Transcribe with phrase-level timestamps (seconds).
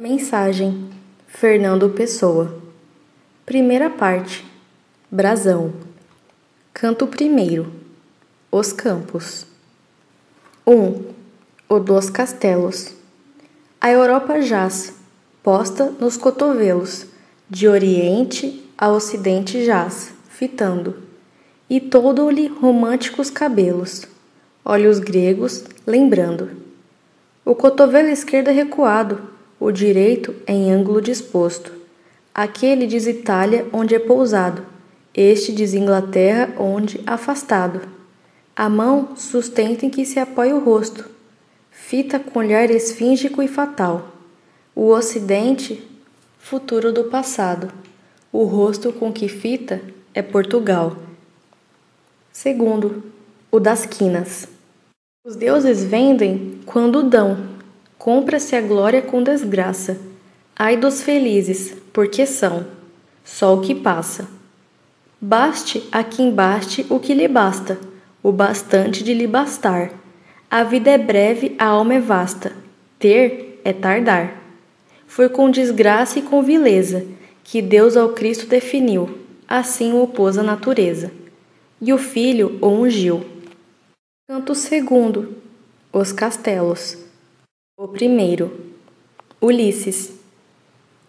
[0.00, 0.90] Mensagem:
[1.26, 2.62] Fernando Pessoa.
[3.44, 4.46] Primeira parte:
[5.10, 5.72] Brasão.
[6.72, 7.72] Canto primeiro:
[8.48, 9.44] Os Campos.
[10.64, 10.72] 1.
[10.72, 11.04] Um,
[11.68, 12.94] o dos Castelos.
[13.80, 14.94] A Europa jaz,
[15.42, 17.06] posta nos cotovelos,
[17.50, 20.94] de oriente a ocidente jaz, fitando,
[21.68, 24.06] e todo-lhe românticos cabelos,
[24.64, 26.50] olhos gregos, lembrando.
[27.44, 31.72] O cotovelo esquerdo é recuado, o direito em ângulo disposto.
[32.34, 34.64] Aquele diz Itália, onde é pousado,
[35.12, 37.80] este diz Inglaterra, onde afastado.
[38.54, 41.04] A mão sustenta em que se apoia o rosto,
[41.70, 44.08] fita com olhar esfíngico e fatal.
[44.74, 45.82] O ocidente,
[46.38, 47.72] futuro do passado.
[48.32, 49.80] O rosto com que fita
[50.14, 50.96] é Portugal.
[52.32, 53.02] Segundo,
[53.50, 54.46] o das quinas.
[55.24, 57.57] Os deuses vendem quando dão
[57.98, 59.98] Compra-se a glória com desgraça.
[60.56, 62.64] Ai dos felizes, porque são
[63.24, 64.28] só o que passa.
[65.20, 67.76] Baste a quem baste o que lhe basta,
[68.22, 69.90] o bastante de lhe bastar.
[70.48, 72.52] A vida é breve, a alma é vasta.
[73.00, 74.40] Ter é tardar.
[75.08, 77.04] Foi com desgraça e com vileza
[77.42, 81.10] que Deus ao Cristo definiu, assim o opôs à natureza.
[81.80, 83.24] E o Filho o ungiu.
[84.28, 85.36] Canto segundo.
[85.92, 87.07] Os castelos.
[87.80, 88.50] O primeiro,
[89.40, 90.12] Ulisses.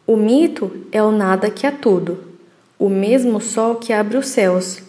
[0.06, 2.20] O mito é o nada que há tudo,
[2.78, 4.80] o mesmo sol que abre os céus.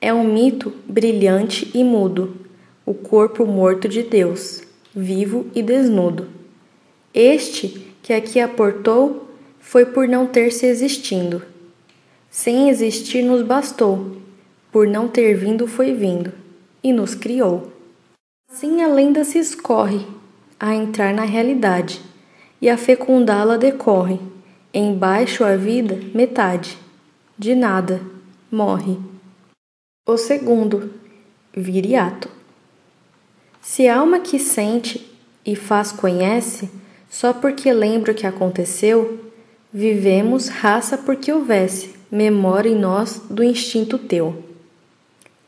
[0.00, 2.36] É um mito brilhante e mudo,
[2.86, 4.62] o corpo morto de Deus,
[4.94, 6.28] vivo e desnudo.
[7.12, 11.42] Este que aqui aportou foi por não ter se existindo.
[12.30, 14.18] Sem existir nos bastou,
[14.70, 16.32] por não ter vindo foi vindo,
[16.80, 17.72] e nos criou.
[18.48, 20.06] Assim a lenda se escorre
[20.58, 22.00] a entrar na realidade,
[22.60, 24.18] e a fecundá-la decorre.
[24.72, 26.78] Embaixo a vida, metade.
[27.38, 28.00] De nada,
[28.50, 28.98] morre.
[30.06, 30.90] O segundo,
[31.52, 32.28] viriato.
[33.60, 35.10] Se a alma que sente
[35.44, 36.70] e faz conhece,
[37.08, 39.30] só porque lembra o que aconteceu,
[39.72, 44.44] vivemos raça porque houvesse memória em nós do instinto teu.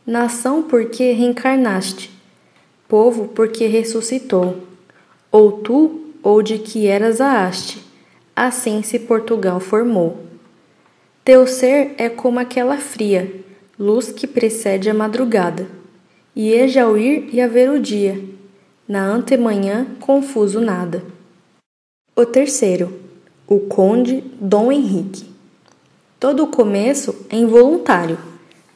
[0.07, 2.11] Nação porque reencarnaste,
[2.89, 4.66] povo porque ressuscitou
[5.31, 7.85] ou tu, ou de que eras a haste.
[8.35, 10.19] Assim se Portugal formou.
[11.25, 13.33] Teu ser é como aquela fria
[13.79, 15.69] luz que precede a madrugada,
[16.35, 18.23] e eja ao ir e a ver o dia,
[18.89, 21.05] na antemanhã confuso nada.
[22.15, 22.99] O terceiro,
[23.47, 25.27] o conde Dom Henrique.
[26.19, 28.19] Todo o começo é involuntário.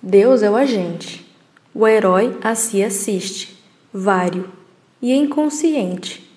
[0.02, 1.26] Deus é o agente.
[1.74, 3.58] O herói a si assiste,
[3.92, 4.50] vário
[5.00, 6.29] e inconsciente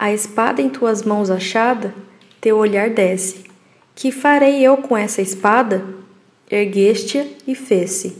[0.00, 1.94] a espada em tuas mãos achada,
[2.40, 3.44] teu olhar desce.
[3.94, 5.84] Que farei eu com essa espada?
[6.50, 8.16] Ergueste-a e fez-se.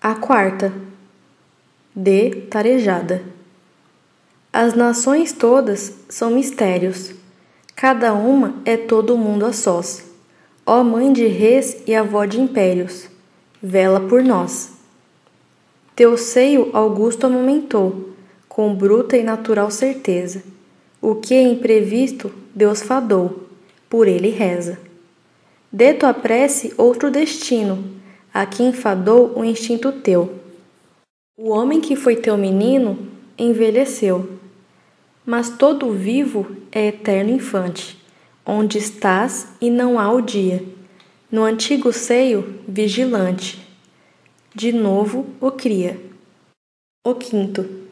[0.00, 0.72] A quarta.
[1.94, 3.22] De Tarejada.
[4.50, 7.12] As nações todas são mistérios.
[7.74, 10.06] Cada uma é todo o mundo a sós.
[10.64, 13.10] Ó mãe de reis e avó de impérios,
[13.62, 14.72] vela por nós.
[15.94, 18.15] Teu seio augusto amamentou,
[18.56, 20.42] com bruta e natural certeza.
[20.98, 23.46] O que é imprevisto, Deus fadou,
[23.86, 24.80] por ele reza.
[25.70, 27.84] Dê tua prece outro destino,
[28.32, 30.36] a quem fadou o instinto teu.
[31.38, 32.96] O homem que foi teu menino
[33.36, 34.26] envelheceu,
[35.26, 38.02] mas todo vivo é eterno infante,
[38.46, 40.64] onde estás e não há o dia,
[41.30, 43.60] no antigo seio vigilante.
[44.54, 46.00] De novo o cria.
[47.06, 47.85] O quinto.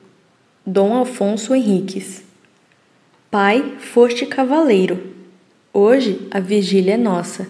[0.67, 2.23] Dom Alfonso Henriques.
[3.31, 5.13] Pai, foste cavaleiro.
[5.75, 7.47] Hoje a vigília é nossa.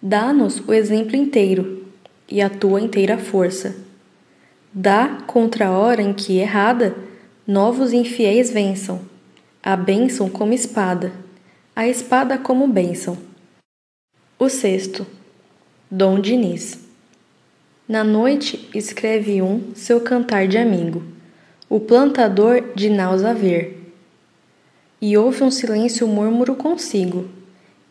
[0.00, 1.84] Dá-nos o exemplo inteiro
[2.26, 3.76] e a tua inteira força.
[4.72, 6.96] Dá contra a hora em que, errada,
[7.46, 9.02] novos infiéis vençam.
[9.62, 11.12] A bênção como espada,
[11.74, 13.18] a espada como bênção.
[14.38, 15.06] O sexto,
[15.90, 16.78] Dom Diniz.
[17.86, 21.15] Na noite escreve um seu cantar de amigo
[21.68, 23.92] o plantador de naus a ver.
[25.00, 27.28] E ouve um silêncio murmuro consigo.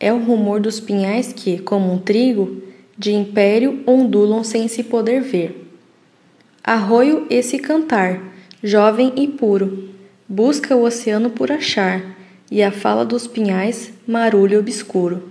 [0.00, 2.62] É o rumor dos pinhais que, como um trigo,
[2.96, 5.70] de império ondulam sem se poder ver.
[6.64, 8.20] Arroio esse cantar,
[8.62, 9.90] jovem e puro,
[10.28, 12.16] busca o oceano por achar,
[12.50, 15.30] e a fala dos pinhais, marulho obscuro.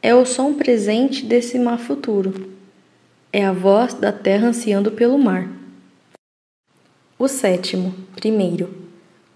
[0.00, 2.50] É o som presente desse mar futuro.
[3.32, 5.48] É a voz da terra ansiando pelo mar.
[7.18, 8.68] O sétimo, primeiro,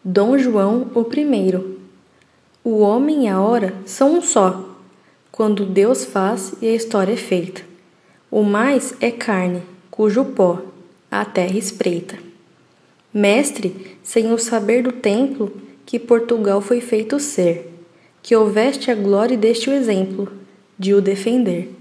[0.04, 1.80] Dom João o primeiro.
[2.62, 4.76] O homem e a hora são um só,
[5.32, 7.62] quando Deus faz e a história é feita.
[8.30, 10.62] O mais é carne, cujo pó
[11.10, 12.16] a terra espreita.
[13.12, 15.52] Mestre, sem o saber do templo,
[15.84, 17.68] que Portugal foi feito ser,
[18.22, 20.30] que houveste a glória deste o exemplo,
[20.78, 21.74] de o defender.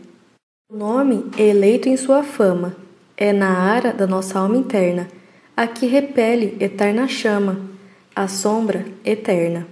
[0.68, 2.76] O nome é eleito em sua fama,
[3.16, 5.08] é na ara da nossa alma interna,
[5.56, 7.70] a que repele eterna chama,
[8.16, 9.68] a sombra eterna.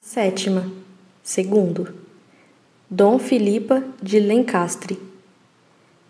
[0.00, 0.70] Sétima.
[1.22, 1.92] Segundo.
[2.88, 4.98] Dom Filipa de Lencastre.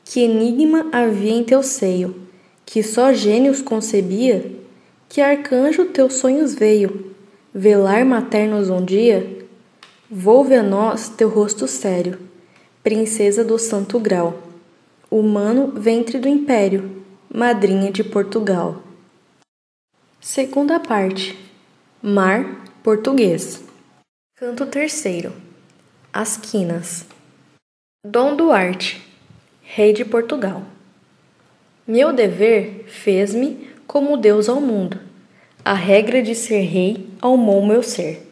[0.05, 2.15] Que enigma havia em teu seio,
[2.67, 4.53] que só gênios concebia?
[5.09, 7.15] Que arcanjo teus sonhos veio,
[7.55, 9.47] velar maternos um dia?
[10.11, 12.19] Volve a nós teu rosto sério,
[12.83, 14.43] princesa do santo grau,
[15.11, 18.83] humano ventre do império, madrinha de Portugal.
[20.21, 21.39] Segunda parte.
[22.03, 23.65] Mar português.
[24.37, 25.33] Canto terceiro.
[26.13, 27.05] As quinas.
[28.05, 29.03] Dom Duarte,
[29.63, 30.63] rei de Portugal.
[31.87, 34.99] Meu dever fez-me como Deus ao mundo.
[35.65, 38.23] A regra de ser rei almou meu ser.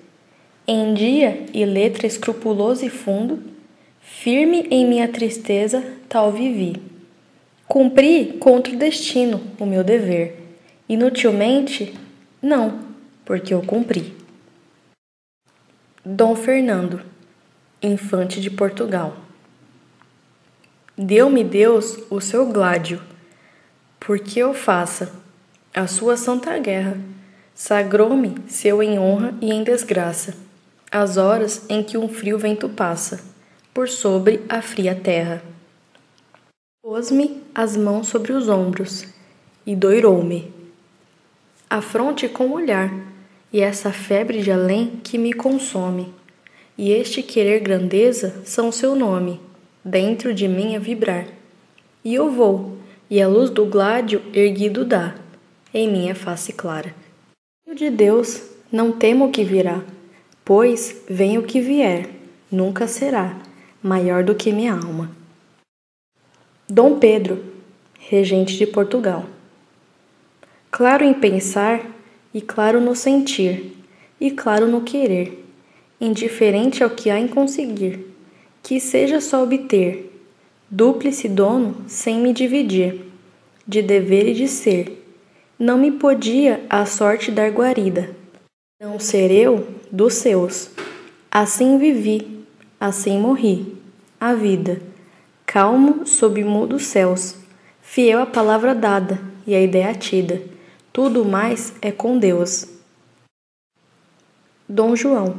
[0.66, 3.42] Em dia e letra escrupuloso e fundo,
[4.00, 6.93] firme em minha tristeza tal vivi.
[7.74, 10.40] Cumpri contra o destino o meu dever.
[10.88, 11.92] Inutilmente?
[12.40, 12.78] Não,
[13.24, 14.14] porque eu cumpri.
[16.04, 17.00] Dom Fernando,
[17.82, 19.16] infante de Portugal.
[20.96, 23.02] Deu-me Deus o seu gládio,
[23.98, 25.12] porque eu faça
[25.74, 26.96] a sua santa guerra.
[27.56, 30.36] Sagrou-me seu em honra e em desgraça,
[30.92, 33.24] as horas em que um frio vento passa
[33.74, 35.53] por sobre a fria terra.
[36.86, 39.06] Pôs-me as mãos sobre os ombros
[39.64, 40.52] e doirou-me
[41.70, 42.92] a fronte com o olhar
[43.50, 46.12] e essa febre de além que me consome.
[46.76, 49.40] E este querer grandeza são seu nome,
[49.82, 51.26] dentro de mim a vibrar.
[52.04, 52.76] E eu vou,
[53.08, 55.14] e a luz do gládio erguido dá,
[55.72, 56.94] em minha face clara.
[57.64, 59.82] Filho de Deus, não temo o que virá,
[60.44, 62.10] pois vem o que vier,
[62.52, 63.40] nunca será
[63.82, 65.23] maior do que minha alma.
[66.66, 67.44] Dom Pedro,
[67.98, 69.26] regente de Portugal.
[70.70, 71.84] Claro em pensar
[72.32, 73.76] e claro no sentir,
[74.18, 75.44] e claro no querer,
[76.00, 78.06] indiferente ao que há em conseguir,
[78.62, 80.10] que seja só obter,
[80.70, 83.02] dúplice dono sem me dividir,
[83.68, 85.04] de dever e de ser.
[85.58, 88.16] Não me podia a sorte dar guarida,
[88.80, 90.70] não ser eu dos seus.
[91.30, 92.42] Assim vivi,
[92.80, 93.76] assim morri,
[94.18, 94.93] a vida,
[95.54, 97.36] calmo sob mudos céus,
[97.80, 100.42] fiel à palavra dada e à ideia tida
[100.92, 102.66] tudo mais é com Deus.
[104.68, 105.36] Dom João,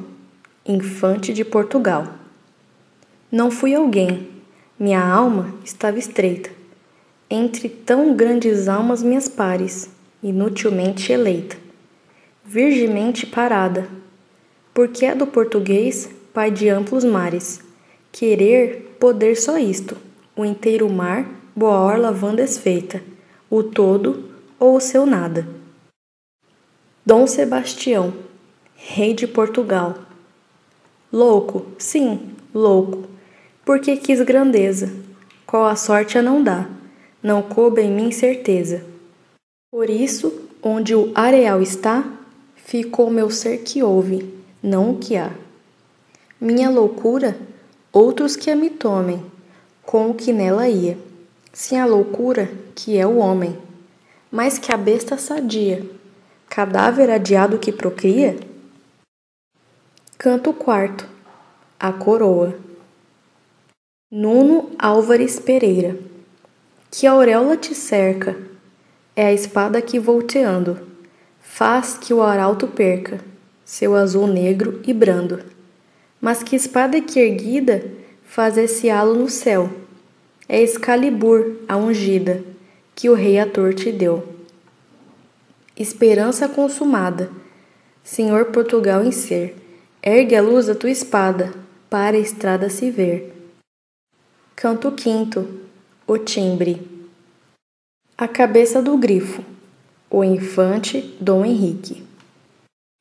[0.66, 2.08] infante de Portugal.
[3.30, 4.30] Não fui alguém,
[4.80, 6.50] minha alma estava estreita.
[7.30, 9.90] Entre tão grandes almas, minhas pares,
[10.24, 11.58] inutilmente eleita,
[12.46, 13.90] virgemente parada,
[14.74, 17.62] porque é do português, pai de amplos mares.
[18.14, 20.05] Querer, poder só isto,
[20.36, 23.02] o inteiro mar, boa orla vã desfeita,
[23.50, 25.48] o todo, ou o seu nada.
[27.06, 28.14] Dom Sebastião,
[28.76, 29.96] rei de Portugal.
[31.12, 33.08] Louco, sim, louco,
[33.64, 34.92] porque quis grandeza,
[35.46, 36.68] qual a sorte a não dá,
[37.24, 38.84] não coube em mim certeza.
[39.72, 42.04] Por isso, onde o areal está,
[42.56, 45.32] ficou meu ser que ouve, não o que há.
[46.42, 47.38] Minha loucura,
[47.94, 49.24] outros que a me tomem,
[49.86, 50.98] com o que nela ia,
[51.54, 53.66] sem a loucura que é o homem
[54.36, 55.90] mais que a besta sadia,
[56.50, 58.36] cadáver adiado que procria?
[60.18, 61.08] Canto quarto,
[61.80, 62.54] a coroa.
[64.12, 65.98] Nuno Álvares Pereira.
[66.92, 68.38] Que auréola te cerca,
[69.16, 70.86] é a espada que volteando,
[71.40, 73.22] faz que o arauto perca
[73.64, 75.46] seu azul negro e brando.
[76.20, 77.86] Mas que espada que erguida
[78.26, 79.70] faz esse halo no céu?
[80.48, 82.44] É Excalibur, a ungida
[82.96, 84.24] que o rei ator te deu.
[85.76, 87.30] Esperança consumada,
[88.04, 89.56] Senhor Portugal em ser,
[90.02, 91.54] ergue a luz da tua espada,
[91.90, 93.34] para a estrada se ver.
[94.56, 95.48] Canto quinto,
[96.08, 96.82] o timbre.
[98.18, 99.44] A cabeça do grifo,
[100.10, 102.04] o infante Dom Henrique.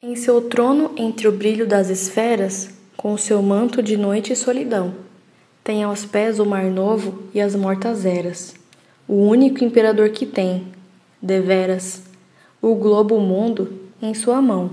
[0.02, 4.94] Em seu trono, entre o brilho das esferas, com seu manto de noite e solidão,
[5.64, 8.54] tem aos pés o mar novo e as mortas eras
[9.06, 10.66] o único imperador que tem,
[11.20, 12.02] deveras,
[12.60, 14.70] o globo mundo em sua mão.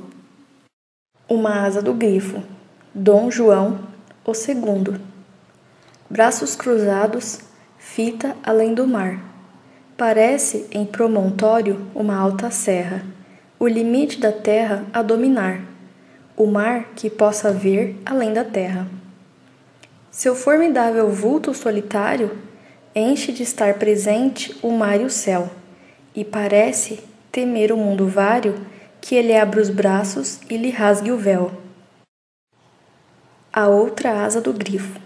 [1.28, 2.42] Uma asa do grifo.
[2.94, 3.80] Dom João,
[4.26, 5.00] o segundo.
[6.10, 7.40] Braços cruzados,
[7.78, 9.22] fita além do mar.
[9.98, 13.06] Parece em promontório uma alta serra,
[13.60, 15.62] o limite da terra a dominar,
[16.36, 18.88] o mar que possa ver além da terra.
[20.12, 22.38] Seu formidável vulto solitário
[22.94, 25.50] enche de estar presente o mar e o céu,
[26.14, 27.00] e parece
[27.32, 28.60] temer o mundo vário
[29.00, 31.54] que ele abra os braços e lhe rasgue o véu.
[33.54, 35.00] A outra asa do grifo,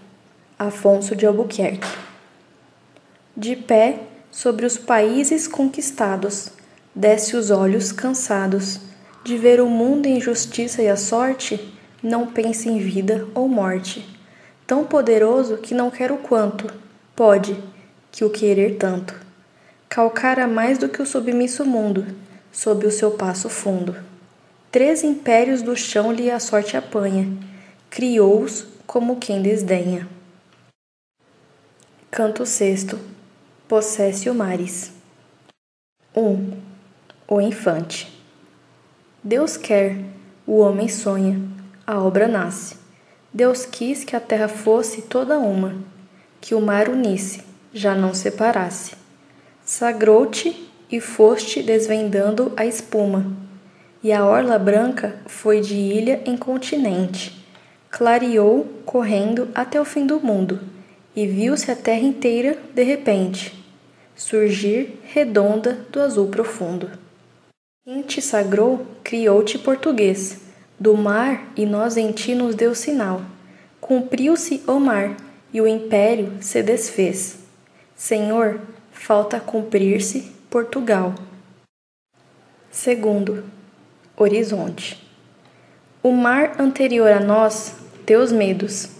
[0.58, 1.86] Afonso de Albuquerque.
[3.36, 6.50] De pé sobre os países conquistados,
[6.92, 8.80] desce os olhos cansados
[9.22, 11.72] de ver o mundo em justiça e a sorte,
[12.02, 14.15] não pensa em vida ou morte.
[14.66, 16.72] Tão poderoso que não quer o quanto
[17.14, 17.62] pode,
[18.10, 19.14] que o querer tanto.
[19.88, 22.06] Calcara mais do que o submisso mundo
[22.50, 23.96] sob o seu passo fundo.
[24.72, 27.28] Três impérios do chão lhe a sorte apanha,
[27.88, 30.08] criou-os como quem desdenha.
[32.10, 32.98] Canto sexto,
[33.68, 34.92] Possesse o mares.
[36.14, 36.20] 1.
[36.20, 36.52] Um,
[37.26, 38.16] o infante.
[39.24, 39.98] Deus quer,
[40.46, 41.40] o homem sonha,
[41.84, 42.85] a obra nasce.
[43.36, 45.74] Deus quis que a terra fosse toda uma,
[46.40, 48.94] que o mar unisse, já não separasse.
[49.62, 53.30] Sagrou-te e foste desvendando a espuma,
[54.02, 57.46] e a orla branca foi de ilha em continente.
[57.90, 60.58] Clareou, correndo até o fim do mundo,
[61.14, 63.52] e viu-se a terra inteira de repente
[64.16, 66.90] surgir redonda do azul profundo.
[67.84, 70.45] Quem te sagrou, criou-te português,
[70.78, 73.22] do mar e nós em ti nos deu sinal.
[73.80, 75.16] Cumpriu-se o mar
[75.52, 77.38] e o império se desfez.
[77.94, 78.60] Senhor,
[78.92, 81.14] falta cumprir-se Portugal.
[82.70, 83.44] Segundo,
[84.16, 85.02] horizonte.
[86.02, 88.90] O mar anterior a nós, teus medos,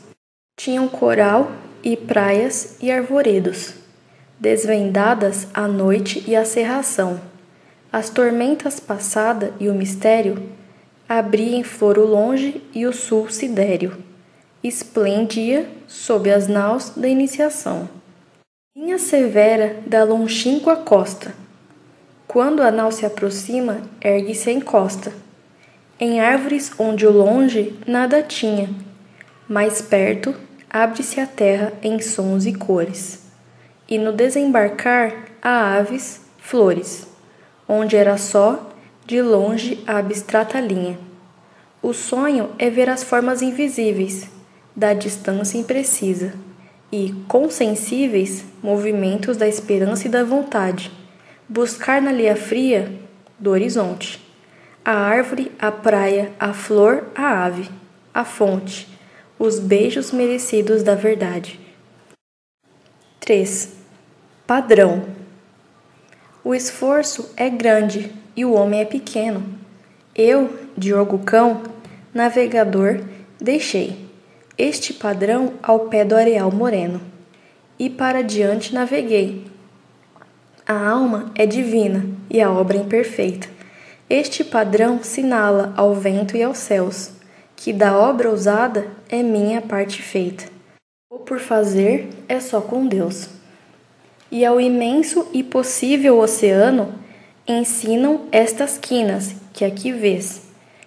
[0.56, 1.52] tinham coral
[1.84, 3.74] e praias e arvoredos,
[4.40, 7.20] desvendadas a noite e a serração.
[7.92, 10.55] As tormentas passada e o mistério
[11.08, 13.96] abria em flor o longe e o sul sidéreo,
[14.62, 17.88] esplendia sob as naus da iniciação.
[18.76, 21.34] Linha severa da longínqua costa.
[22.26, 25.12] Quando a nau se aproxima, ergue-se a encosta.
[25.98, 28.68] Em árvores onde o longe nada tinha,
[29.48, 30.34] mais perto
[30.68, 33.24] abre-se a terra em sons e cores.
[33.88, 37.06] E no desembarcar há aves, flores,
[37.68, 38.75] onde era só,
[39.06, 40.98] de longe, a abstrata linha.
[41.80, 44.28] O sonho é ver as formas invisíveis,
[44.74, 46.34] da distância imprecisa
[46.90, 50.90] e, consensíveis, movimentos da esperança e da vontade,
[51.48, 52.92] buscar na linha fria
[53.38, 54.26] do horizonte
[54.86, 57.68] a árvore, a praia, a flor, a ave,
[58.14, 58.88] a fonte,
[59.36, 61.58] os beijos merecidos da verdade.
[63.18, 63.72] 3.
[64.46, 65.04] Padrão.
[66.44, 69.42] O esforço é grande e o homem é pequeno.
[70.14, 71.62] Eu, Diogo Cão,
[72.12, 73.00] navegador,
[73.40, 74.06] deixei
[74.58, 77.00] este padrão ao pé do areal moreno.
[77.78, 79.44] E para diante naveguei.
[80.66, 83.48] A alma é divina e a obra imperfeita.
[84.08, 87.10] Este padrão sinala ao vento e aos céus,
[87.54, 90.44] que da obra ousada é minha parte feita.
[91.10, 93.28] O por fazer é só com Deus.
[94.30, 96.94] E ao imenso e possível oceano
[97.46, 100.42] ensinam estas quinas que aqui vês,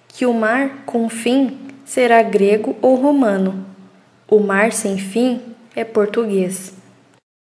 [0.08, 3.66] que o mar com fim será grego ou romano.
[4.28, 5.42] O mar sem fim
[5.76, 6.74] é português.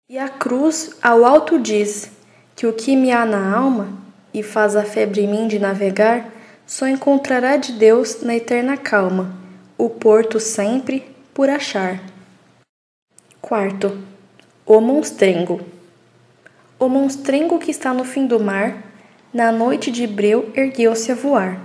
[0.09, 2.11] E a cruz ao alto diz
[2.55, 4.05] que o que me há na alma
[4.35, 6.29] e faz a febre em mim de navegar,
[6.67, 9.33] só encontrará de Deus na eterna calma,
[9.77, 12.01] o porto sempre por achar.
[13.41, 13.97] Quarto,
[14.65, 15.61] o monstrengo.
[16.77, 18.83] O monstrengo que está no fim do mar,
[19.35, 21.59] na noite de breu ergueu-se a voar.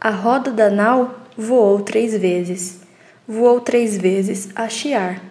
[0.00, 2.80] A roda da nau voou três vezes,
[3.28, 5.22] voou três vezes a chiar,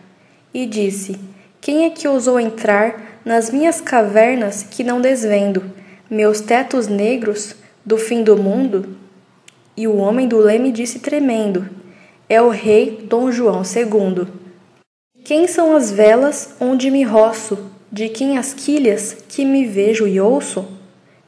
[0.53, 1.19] e disse:
[1.59, 5.69] Quem é que ousou entrar nas minhas cavernas que não desvendo,
[6.09, 7.53] meus tetos negros
[7.85, 8.95] do fim do mundo?
[9.75, 11.69] E o homem do leme disse tremendo:
[12.29, 14.27] É o rei Dom João II.
[15.25, 17.69] Quem são as velas onde me roço?
[17.91, 20.74] De quem as quilhas que me vejo e ouço?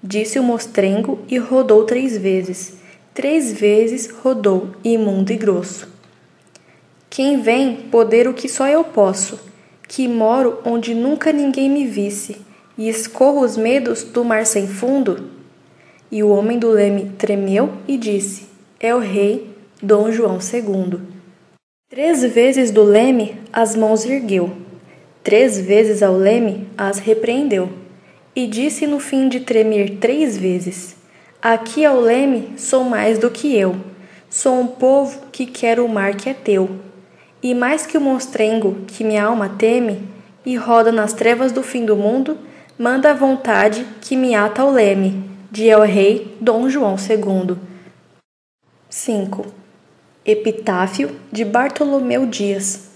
[0.09, 2.77] Disse o mostrengo e rodou três vezes
[3.17, 5.91] três vezes rodou, imundo e grosso.
[7.09, 9.39] Quem vem poder o que só eu posso,
[9.87, 12.37] que moro onde nunca ninguém me visse,
[12.77, 15.31] e escorro os medos do mar sem fundo?
[16.11, 18.45] E o homem do leme tremeu e disse:
[18.79, 19.49] É o rei
[19.81, 20.99] Dom João II.
[21.89, 24.51] Três vezes do leme as mãos ergueu,
[25.23, 27.67] três vezes ao leme as repreendeu,
[28.37, 30.95] e disse no fim de tremer três vezes:
[31.41, 33.75] Aqui ao leme sou mais do que eu,
[34.29, 36.69] sou um povo que quer o mar que é teu.
[37.41, 40.07] E mais que o monstrengo que minha alma teme
[40.45, 42.37] e roda nas trevas do fim do mundo,
[42.77, 47.57] manda a vontade que me ata ao leme, de El Rei Dom João II.
[48.87, 49.47] 5.
[50.23, 52.91] Epitáfio de Bartolomeu Dias.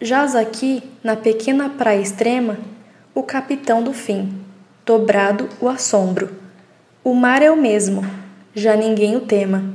[0.00, 2.58] Jaz aqui, na pequena praia extrema,
[3.14, 4.44] o capitão do fim,
[4.84, 6.34] dobrado o assombro.
[7.04, 8.02] O mar é o mesmo,
[8.52, 9.72] já ninguém o tema.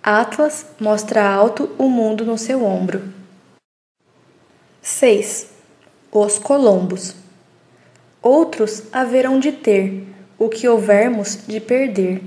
[0.00, 3.02] Atlas mostra alto o mundo no seu ombro.
[4.80, 5.48] 6.
[6.12, 7.16] Os Colombos.
[8.22, 10.06] Outros haverão de ter
[10.38, 12.22] o que houvermos de perder.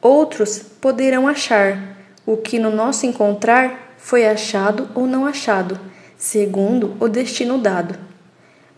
[0.00, 5.78] Outros poderão achar o que no nosso encontrar foi achado ou não achado,
[6.16, 8.11] segundo o destino dado.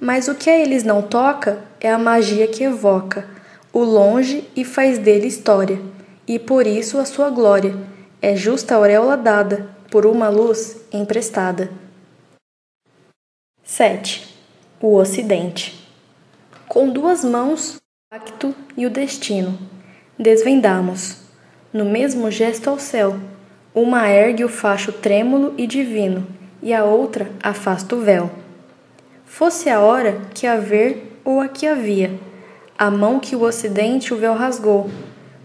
[0.05, 3.27] Mas o que a eles não toca é a magia que evoca
[3.73, 5.81] o longe e faz dele história,
[6.29, 7.75] e por isso a sua glória
[8.21, 11.71] é justa auréola dada por uma luz emprestada.
[13.63, 14.37] 7
[14.79, 15.89] o Ocidente.
[16.69, 17.81] Com duas mãos, o
[18.11, 19.59] pacto e o destino,
[20.19, 21.17] desvendamos,
[21.73, 23.19] no mesmo gesto ao céu,
[23.75, 26.27] uma ergue o facho trêmulo e divino,
[26.63, 28.44] e a outra afasta o véu.
[29.27, 32.19] Fosse a hora que haver ou a que havia,
[32.79, 34.91] a mão que o Ocidente o véu rasgou,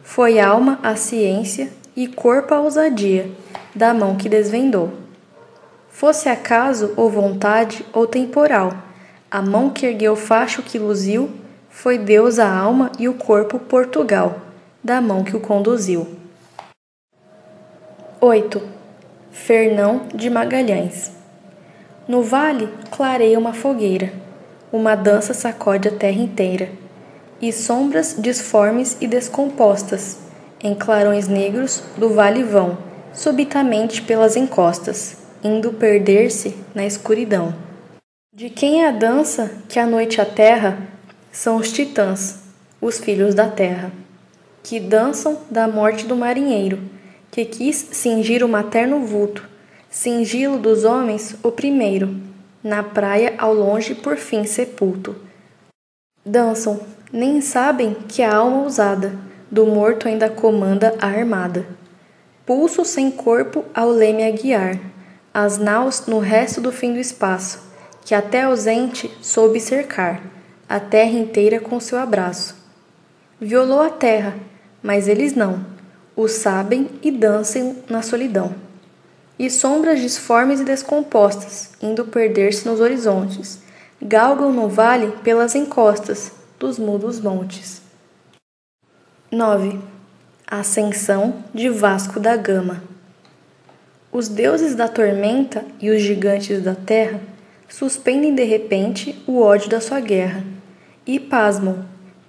[0.03, 3.31] foi alma a ciência e corpo a ousadia
[3.74, 4.91] da mão que desvendou.
[5.89, 8.74] Fosse acaso ou vontade ou temporal,
[9.31, 11.29] a mão que ergueu o facho que luziu
[11.69, 14.39] foi Deus a alma e o corpo Portugal,
[14.83, 16.07] da mão que o conduziu.
[18.19, 18.62] 8.
[19.31, 21.18] Fernão de Magalhães
[22.09, 24.11] No vale clareia uma fogueira,
[24.72, 26.72] uma dança sacode a terra inteira,
[27.39, 30.17] e sombras disformes e descompostas,
[30.59, 32.79] em clarões negros do vale vão,
[33.13, 37.53] subitamente pelas encostas, indo perder-se na escuridão.
[38.35, 40.79] De quem é a dança que a noite aterra?
[41.31, 42.39] São os titãs,
[42.81, 43.91] os filhos da terra,
[44.63, 46.79] que dançam da morte do marinheiro,
[47.29, 49.48] que quis cingir o materno vulto,
[49.89, 52.15] cingi-lo dos homens o primeiro,
[52.63, 55.15] na praia ao longe por fim sepulto.
[56.25, 56.79] Dançam,
[57.11, 59.13] nem sabem que a alma ousada
[59.49, 61.65] do morto ainda comanda a armada.
[62.45, 64.79] Pulso sem corpo ao leme a guiar,
[65.33, 67.69] as naus no resto do fim do espaço
[68.09, 70.19] que até ausente soube cercar
[70.67, 72.55] a terra inteira com seu abraço.
[73.39, 74.35] Violou a terra,
[74.81, 75.63] mas eles não,
[76.15, 78.69] o sabem e dançam na solidão.
[79.39, 83.59] E sombras disformes e descompostas, indo perder-se nos horizontes,
[84.01, 87.81] galgam no vale pelas encostas dos mudos montes.
[89.31, 89.79] 9.
[90.45, 92.83] Ascensão de Vasco da Gama.
[94.11, 97.21] Os deuses da tormenta e os gigantes da terra
[97.69, 100.43] suspendem de repente o ódio da sua guerra
[101.07, 101.85] e pasmam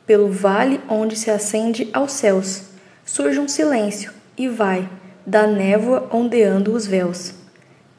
[0.06, 2.66] pelo vale onde se acende aos céus
[3.04, 4.88] surge um silêncio e vai
[5.26, 7.34] da névoa ondeando os véus.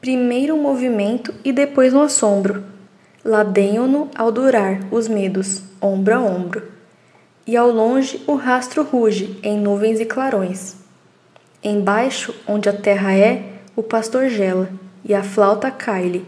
[0.00, 2.64] Primeiro um movimento e depois um assombro.
[3.24, 6.62] Ladeiam-no ao durar os medos ombro a ombro.
[7.46, 10.76] E ao longe o rastro ruge em nuvens e clarões.
[11.62, 13.44] Embaixo onde a terra é
[13.76, 14.68] o pastor gela
[15.04, 16.26] e a flauta cai-lhe.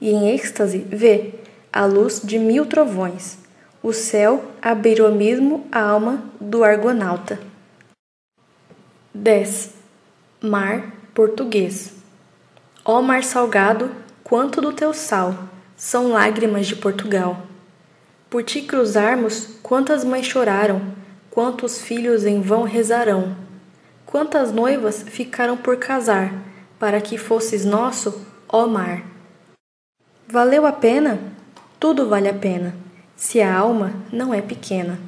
[0.00, 1.34] E em êxtase vê
[1.72, 3.38] a luz de mil trovões,
[3.82, 7.38] o céu abrir o mesmo a alma do argonauta.
[9.14, 9.79] 10.
[10.42, 11.92] Mar português.
[12.82, 13.90] Ó mar salgado,
[14.24, 15.34] quanto do teu sal
[15.76, 17.42] são lágrimas de Portugal.
[18.30, 20.80] Por ti cruzarmos, quantas mães choraram,
[21.30, 23.36] quantos filhos em vão rezarão,
[24.06, 26.32] quantas noivas ficaram por casar,
[26.78, 29.02] para que fosses nosso, ó mar.
[30.26, 31.20] Valeu a pena?
[31.78, 32.74] Tudo vale a pena,
[33.14, 34.98] se a alma não é pequena.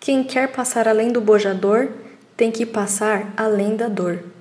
[0.00, 1.88] Quem quer passar além do bojador
[2.36, 4.34] tem que passar além da dor.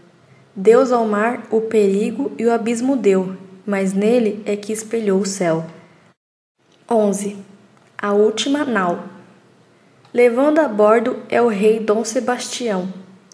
[0.57, 5.25] Deus ao mar o perigo e o abismo deu, mas nele é que espelhou o
[5.25, 5.65] céu.
[6.89, 7.35] 11.
[7.97, 9.03] A última nau.
[10.13, 12.87] Levando a bordo é o rei Dom Sebastião,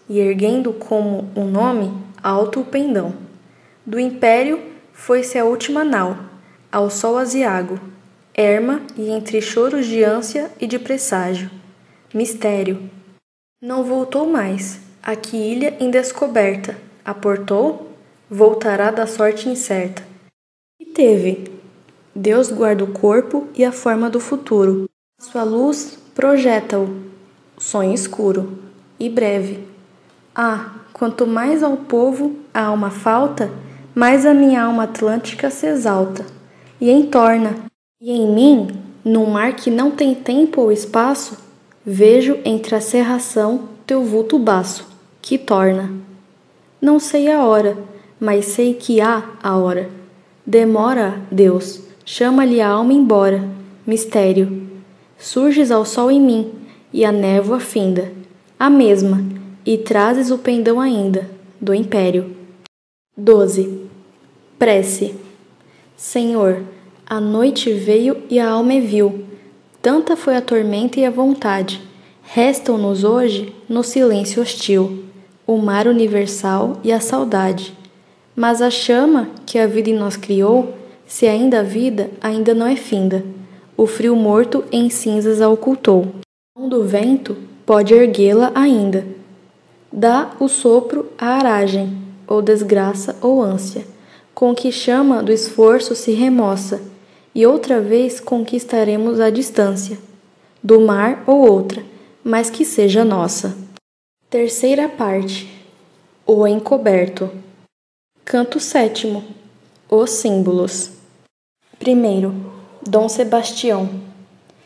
[0.08, 3.14] e erguendo como um nome alto o pendão.
[3.86, 4.60] Do império
[4.92, 6.18] foi-se a última nau,
[6.72, 7.78] ao sol aziago,
[8.34, 11.48] erma e entre choros de ânsia e de presságio.
[12.12, 12.90] Mistério.
[13.60, 17.88] Não voltou mais, aqui ilha indescoberta, aportou,
[18.30, 20.02] voltará da sorte incerta.
[20.80, 21.50] E teve.
[22.14, 24.88] Deus guarda o corpo e a forma do futuro.
[25.20, 26.88] Sua luz projeta-o,
[27.58, 28.58] sonho escuro
[28.98, 29.66] e breve.
[30.34, 33.50] Ah, quanto mais ao povo a alma falta,
[33.94, 36.24] mais a minha alma atlântica se exalta
[36.80, 37.56] e entorna.
[38.00, 38.68] E em mim,
[39.04, 41.38] num mar que não tem tempo ou espaço,
[41.84, 44.86] vejo entre a serração teu vulto baço,
[45.20, 45.90] que torna.
[46.82, 47.78] Não sei a hora,
[48.18, 49.88] mas sei que há a hora.
[50.44, 53.48] Demora, Deus, chama-lhe a alma embora.
[53.86, 54.68] Mistério.
[55.16, 56.50] Surges ao sol em mim,
[56.92, 58.12] e a névoa finda.
[58.58, 59.24] A mesma,
[59.64, 62.34] e trazes o pendão ainda, do império.
[63.16, 63.82] 12.
[64.58, 65.14] Prece.
[65.96, 66.64] Senhor,
[67.06, 69.24] a noite veio e a alma viu.
[69.80, 71.80] Tanta foi a tormenta e a vontade.
[72.24, 75.04] Restam-nos hoje, no silêncio hostil,
[75.54, 77.76] o mar universal e a saudade.
[78.34, 80.74] Mas a chama que a vida em nós criou,
[81.06, 83.24] se ainda a vida, ainda não é finda.
[83.76, 86.08] O frio morto em cinzas a ocultou.
[86.56, 87.36] O do vento
[87.66, 89.06] pode erguê-la ainda.
[89.92, 93.84] Dá o sopro à aragem, ou desgraça ou ânsia
[94.34, 96.80] com que chama do esforço se remoça,
[97.34, 99.98] e outra vez conquistaremos a distância,
[100.62, 101.82] do mar ou outra,
[102.22, 103.56] mas que seja nossa.
[104.32, 105.46] Terceira parte.
[106.26, 107.30] O encoberto.
[108.24, 109.22] Canto sétimo.
[109.90, 110.92] Os símbolos.
[111.78, 112.34] Primeiro,
[112.80, 113.90] Dom Sebastião.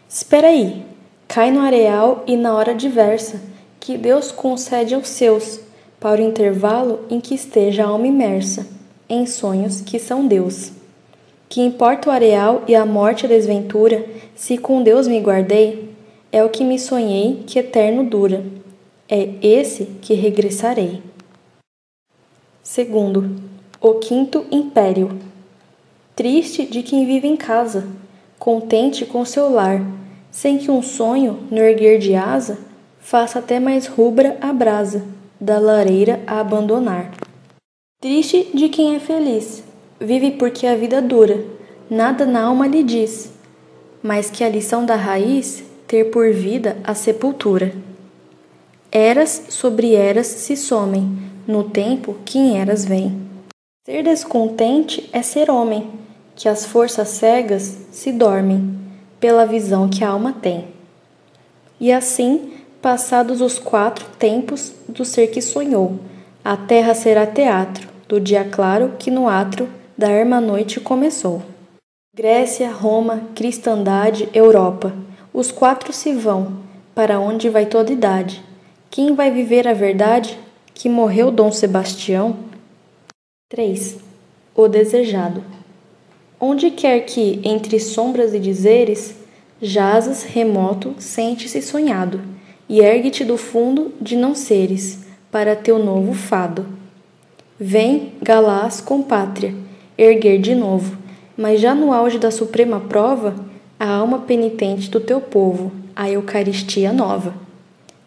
[0.08, 0.86] Espera aí,
[1.26, 3.42] cai no areal e na hora diversa,
[3.80, 5.58] que Deus concede aos seus,
[5.98, 8.68] para o intervalo em que esteja a alma imersa
[9.08, 10.70] em sonhos que são Deus.
[11.48, 15.92] Que importa o areal e a morte a desventura, se com Deus me guardei,
[16.30, 18.55] é o que me sonhei que eterno dura.
[19.08, 21.00] É esse que regressarei.
[22.60, 23.36] Segundo,
[23.80, 25.16] o quinto império.
[26.16, 27.86] Triste de quem vive em casa,
[28.36, 29.80] contente com seu lar,
[30.32, 32.58] sem que um sonho, no erguer de asa,
[32.98, 35.06] faça até mais rubra a brasa
[35.40, 37.12] da lareira a abandonar.
[38.00, 39.62] Triste de quem é feliz,
[40.00, 41.44] vive porque a vida dura,
[41.88, 43.30] nada na alma lhe diz,
[44.02, 47.85] mas que a lição da raiz ter por vida a sepultura.
[48.98, 53.28] Eras sobre eras se somem, no tempo que em eras vem.
[53.84, 55.90] Ser descontente é ser homem,
[56.34, 58.74] que as forças cegas se dormem,
[59.20, 60.68] pela visão que a alma tem.
[61.78, 65.98] E assim, passados os quatro tempos do ser que sonhou,
[66.42, 71.42] a terra será teatro, do dia claro que no atro da erma noite começou.
[72.16, 74.94] Grécia, Roma, cristandade, Europa,
[75.34, 76.60] os quatro se vão,
[76.94, 78.42] para onde vai toda idade.
[78.96, 80.38] Quem vai viver a verdade?
[80.72, 82.34] Que morreu Dom Sebastião?
[83.50, 83.98] 3.
[84.54, 85.44] O desejado.
[86.40, 89.14] Onde quer que, entre sombras e dizeres,
[89.60, 92.22] jazas remoto, sente-se sonhado,
[92.66, 96.64] e ergue-te do fundo de não seres, para teu novo fado.
[97.60, 99.54] Vem, Galás, com pátria,
[99.98, 100.96] erguer de novo,
[101.36, 103.34] mas já no auge da suprema prova,
[103.78, 107.44] a alma penitente do teu povo, a Eucaristia nova.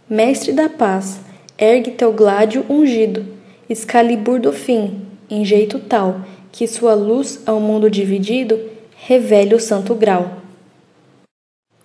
[0.09, 1.19] Mestre da paz,
[1.55, 3.23] ergue teu gládio ungido,
[3.69, 8.59] Excalibur do fim, em jeito tal que sua luz ao mundo dividido
[8.95, 10.41] revele o santo grau.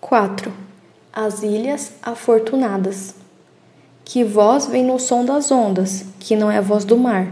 [0.00, 0.50] 4.
[1.12, 3.14] As ilhas afortunadas
[4.02, 7.30] que voz vem no som das ondas, que não é a voz do mar,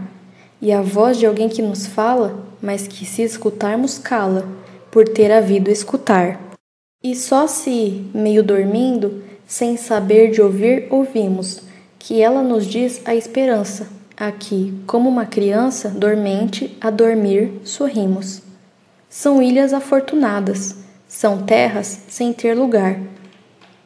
[0.61, 4.47] e a voz de alguém que nos fala, mas que se escutarmos cala,
[4.91, 6.39] por ter havido escutar.
[7.03, 9.23] E só se, meio dormindo,
[9.53, 11.61] sem saber de ouvir, ouvimos,
[11.99, 13.87] que ela nos diz a esperança,
[14.17, 18.41] aqui, como uma criança dormente a dormir, sorrimos.
[19.09, 22.99] São ilhas afortunadas, são terras sem ter lugar,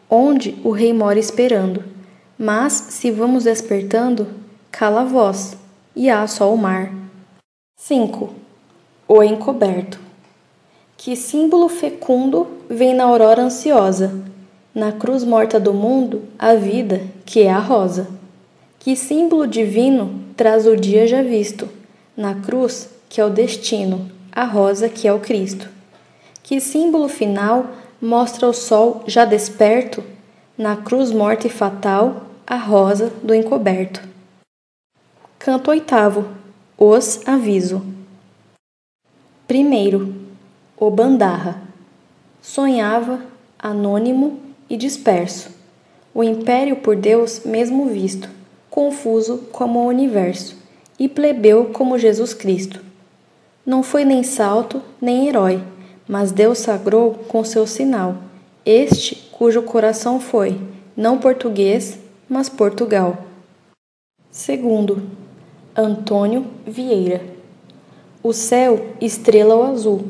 [0.10, 1.98] onde o rei mora esperando
[2.40, 4.28] mas, se vamos despertando,
[4.70, 5.58] cala a voz,
[5.96, 6.94] e há só o mar.
[7.78, 8.30] 5.
[9.08, 10.00] O encoberto.
[10.96, 14.24] Que símbolo fecundo vem na aurora ansiosa,
[14.74, 18.08] na cruz morta do mundo, a vida, que é a rosa.
[18.80, 21.68] Que símbolo divino traz o dia já visto,
[22.16, 25.68] na cruz, que é o destino, a rosa, que é o Cristo.
[26.44, 27.66] Que símbolo final
[28.02, 30.04] mostra o sol já desperto,
[30.58, 34.02] na cruz morta e fatal, a rosa do encoberto.
[35.38, 36.26] Canto oitavo.
[36.78, 37.84] Os aviso.
[39.48, 40.14] Primeiro,
[40.78, 41.62] o bandarra.
[42.42, 43.22] Sonhava,
[43.58, 45.50] anônimo e disperso,
[46.14, 48.30] o império por Deus mesmo visto,
[48.70, 50.58] confuso como o universo,
[51.00, 52.82] e plebeu como Jesus Cristo.
[53.66, 55.62] Não foi nem salto, nem herói,
[56.08, 58.18] mas Deus sagrou com seu sinal,
[58.70, 60.60] este cujo coração foi,
[60.96, 63.26] não português, mas Portugal.
[64.30, 65.04] Segundo,
[65.74, 67.22] Antônio Vieira.
[68.22, 70.04] O céu estrela o azul,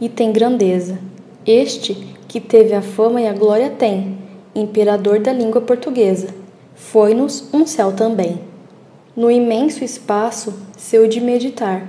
[0.00, 0.98] e tem grandeza.
[1.46, 4.16] Este que teve a fama e a glória tem,
[4.54, 6.28] imperador da língua portuguesa.
[6.76, 8.40] Foi-nos um céu também.
[9.16, 11.88] No imenso espaço, seu de meditar,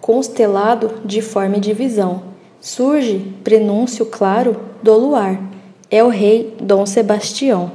[0.00, 2.24] constelado de forma e divisão,
[2.60, 5.40] surge prenúncio claro do luar.
[5.88, 7.70] É o rei Dom Sebastião.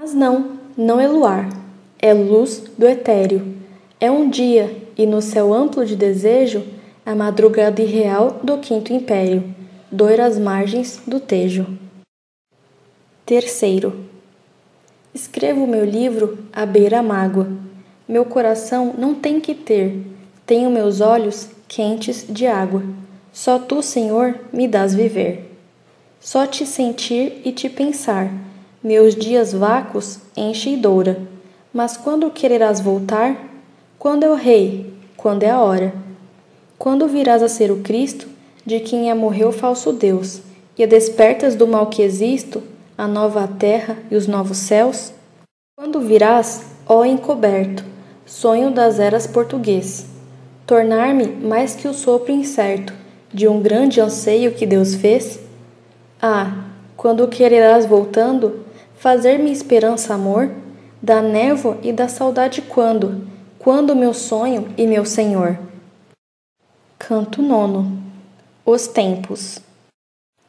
[0.00, 1.50] Mas não, não é luar,
[2.00, 3.54] é luz do etéreo.
[4.00, 6.64] É um dia, e no céu amplo de desejo,
[7.04, 9.57] a madrugada irreal do Quinto Império,
[9.90, 11.66] doira as margens do Tejo.
[13.24, 14.04] Terceiro.
[15.14, 17.48] Escrevo meu livro à beira-mágoa.
[18.06, 20.00] Meu coração não tem que ter,
[20.46, 22.82] tenho meus olhos quentes de água.
[23.32, 25.56] Só tu, Senhor, me dás viver.
[26.20, 28.30] Só te sentir e te pensar,
[28.82, 31.20] meus dias vácuos enche e doura.
[31.72, 33.36] Mas quando quererás voltar?
[33.98, 34.92] Quando é o rei?
[35.16, 35.94] Quando é a hora?
[36.78, 38.37] Quando virás a ser o Cristo,
[38.68, 40.42] de quem é morreu falso Deus,
[40.76, 42.62] e a despertas do mal que existo,
[42.98, 45.10] a nova terra e os novos céus?
[45.74, 47.82] Quando virás, ó encoberto,
[48.26, 50.04] sonho das eras português,
[50.66, 52.92] tornar-me mais que o sopro incerto
[53.32, 55.40] de um grande anseio que Deus fez?
[56.20, 58.66] Ah, quando quererás voltando,
[58.98, 60.50] fazer-me esperança amor,
[61.00, 63.26] da névoa e da saudade quando,
[63.58, 65.58] quando meu sonho e meu Senhor.
[66.98, 68.07] Canto nono.
[68.70, 69.60] Os tempos.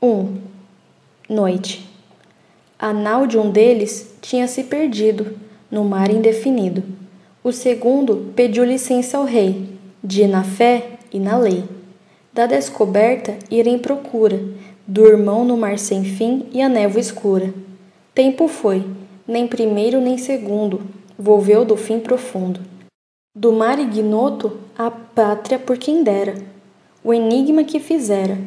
[0.01, 0.05] 1.
[0.05, 0.41] Um,
[1.29, 1.89] noite.
[2.77, 5.38] A nau de um deles tinha se perdido
[5.71, 6.84] no mar indefinido.
[7.41, 9.69] O segundo pediu licença ao rei,
[10.03, 11.63] de na fé e na lei.
[12.34, 14.43] Da descoberta ir em procura,
[14.86, 17.53] do irmão no mar sem fim e a névoa escura.
[18.13, 18.86] Tempo foi,
[19.25, 20.82] nem primeiro nem segundo,
[21.17, 22.60] volveu do fim profundo.
[23.34, 26.36] Do mar ignoto a pátria por quem dera,
[27.10, 28.38] o enigma que fizera.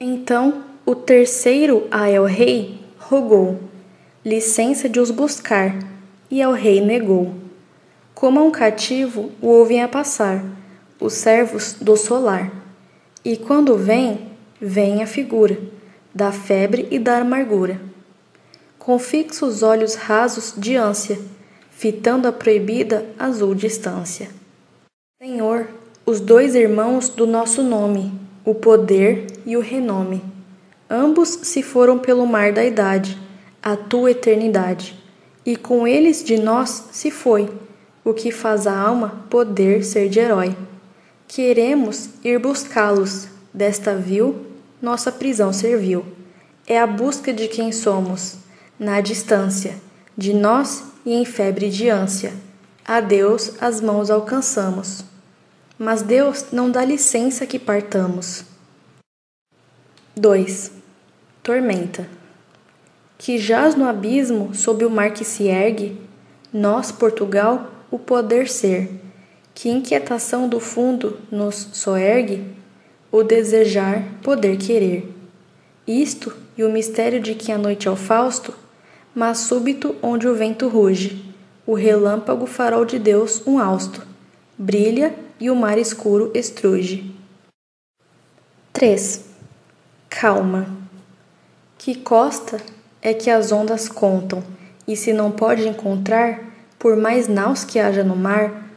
[0.00, 3.60] Então o terceiro a El Rei rogou
[4.24, 5.78] licença de os buscar,
[6.28, 7.32] e ao rei negou.
[8.16, 10.44] Como a um cativo o ouvem a passar
[11.00, 12.50] os servos do solar,
[13.24, 14.28] e quando vem,
[14.60, 15.56] vem a figura
[16.12, 17.80] da febre e da amargura.
[18.76, 21.16] Com fixos olhos rasos de ânsia,
[21.70, 24.28] fitando a proibida azul distância.
[25.22, 25.68] Senhor,
[26.08, 28.10] os dois irmãos do nosso nome,
[28.42, 30.22] o poder e o renome
[30.88, 33.18] Ambos se foram pelo mar da idade,
[33.62, 34.98] a tua eternidade,
[35.44, 37.50] e com eles de nós se foi,
[38.02, 40.56] o que faz a alma poder ser de herói.
[41.26, 44.46] Queremos ir buscá-los, desta vil
[44.80, 46.06] nossa prisão serviu.
[46.66, 48.36] É a busca de quem somos,
[48.78, 49.74] na distância,
[50.16, 52.32] de nós e em febre de ânsia.
[52.82, 55.04] A Deus as mãos alcançamos.
[55.78, 58.44] Mas Deus não dá licença que partamos.
[60.16, 60.72] 2
[61.48, 62.06] tormenta.
[63.16, 65.98] Que jaz no abismo sob o mar que se ergue,
[66.52, 68.90] nós, Portugal, o poder ser.
[69.54, 72.44] Que inquietação do fundo nos soergue,
[73.10, 75.10] o desejar, poder querer.
[75.86, 78.52] Isto e o mistério de que a noite é o Fausto,
[79.14, 81.24] mas súbito onde o vento ruge,
[81.66, 84.06] o relâmpago farol de Deus um hausto,
[84.56, 87.14] brilha e o mar escuro estruge.
[88.72, 89.24] 3.
[90.08, 90.66] Calma.
[91.76, 92.60] Que costa
[93.00, 94.42] é que as ondas contam,
[94.86, 96.40] e se não pode encontrar,
[96.78, 98.68] por mais naus que haja no mar,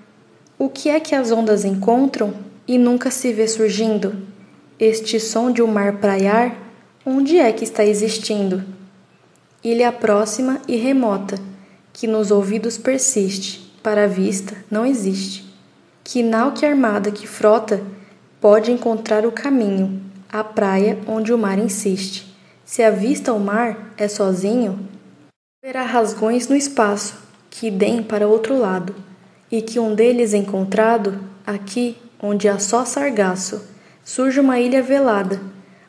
[0.58, 2.34] o que é que as ondas encontram
[2.68, 4.16] e nunca se vê surgindo?
[4.80, 6.56] Este som de um mar praiar,
[7.06, 8.64] onde é que está existindo?
[9.64, 11.38] Ilha próxima e remota,
[11.94, 15.51] que nos ouvidos persiste, para a vista não existe.
[16.04, 17.82] Que nau que armada que frota
[18.40, 22.36] pode encontrar o caminho, a praia onde o mar insiste.
[22.66, 24.80] Se avista o mar é sozinho,
[25.64, 28.96] haverá rasgões no espaço que deem para outro lado,
[29.52, 33.62] e que um deles encontrado, aqui onde há só sargaço,
[34.04, 35.40] surge uma ilha velada,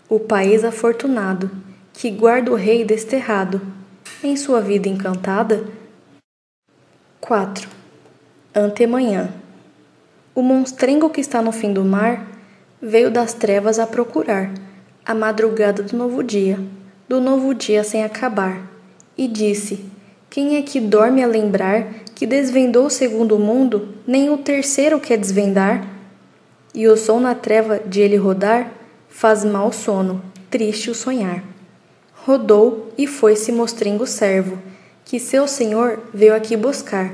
[0.08, 1.50] o país afortunado,
[1.92, 3.62] que guarda o rei desterrado,
[4.22, 5.64] em sua vida encantada.
[7.20, 7.68] 4.
[8.54, 9.41] Antemanhã.
[10.34, 12.26] O monstrengo que está no fim do mar
[12.80, 14.50] veio das trevas a procurar
[15.04, 16.58] a madrugada do novo dia,
[17.08, 18.62] do novo dia sem acabar,
[19.16, 19.84] e disse:
[20.30, 25.18] Quem é que dorme a lembrar que desvendou o segundo mundo, nem o terceiro quer
[25.18, 25.84] desvendar.
[26.72, 28.72] E o som na treva de ele rodar
[29.08, 31.42] faz mal sono, triste o sonhar.
[32.14, 34.56] Rodou e foi-se mostrengo servo,
[35.04, 37.12] que seu senhor veio aqui buscar,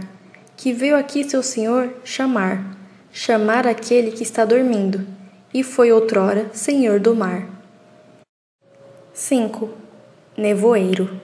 [0.57, 2.78] que veio aqui seu senhor chamar,
[3.12, 5.07] chamar aquele que está dormindo,
[5.53, 7.49] e foi outrora senhor do mar.
[9.12, 9.71] 5.
[10.37, 11.21] Nevoeiro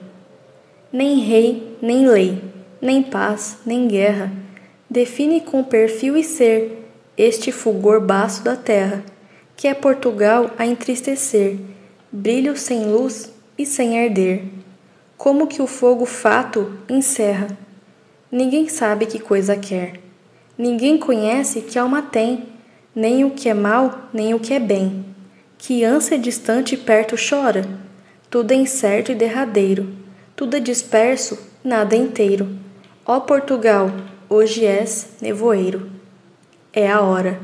[0.91, 2.43] Nem rei, nem lei,
[2.81, 4.31] nem paz, nem guerra,
[4.89, 6.85] define com perfil e ser
[7.17, 9.03] este fulgor baço da terra,
[9.55, 11.57] que é Portugal a entristecer,
[12.11, 14.43] brilho sem luz e sem arder.
[15.17, 17.57] Como que o fogo fato encerra.
[18.29, 20.04] Ninguém sabe que coisa quer.
[20.57, 22.45] Ninguém conhece que alma tem,
[22.95, 25.05] nem o que é mal, nem o que é bem.
[25.57, 27.65] Que ânsia distante e perto chora.
[28.29, 29.87] Tudo é incerto e derradeiro.
[30.35, 32.47] Tudo é disperso, nada é inteiro.
[33.05, 33.91] Ó Portugal,
[34.29, 35.89] hoje és nevoeiro.
[36.71, 37.39] É a hora.